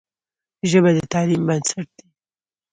ژبه 0.69 0.89
د 0.97 0.99
تعلیم 1.13 1.41
بنسټ 1.47 1.87
دی. 1.97 2.05